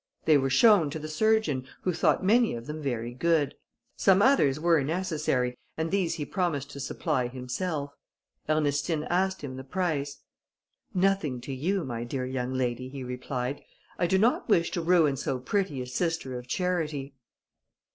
[0.25, 3.53] They were shown to the surgeon, who thought many of them very good;
[3.95, 7.93] some others were necessary, and these he promised to supply himself;
[8.49, 10.23] Ernestine asked him the price.
[10.91, 13.61] "Nothing to you, my dear young lady," he replied,
[13.99, 17.13] "I do not wish to ruin so pretty a sister of charity."